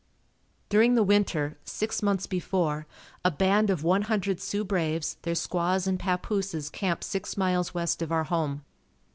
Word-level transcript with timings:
During 0.67 0.95
the 0.95 1.03
winter, 1.03 1.59
six 1.63 2.01
months 2.01 2.25
before, 2.25 2.87
a 3.23 3.29
band 3.29 3.69
of 3.69 3.83
one 3.83 4.01
hundred 4.01 4.39
Sioux 4.41 4.63
braves, 4.63 5.17
their 5.21 5.35
squaws 5.35 5.85
and 5.85 5.99
papooses 5.99 6.71
camped 6.71 7.03
six 7.03 7.37
miles 7.37 7.75
west 7.75 8.01
of 8.01 8.11
our 8.11 8.23
home. 8.23 8.65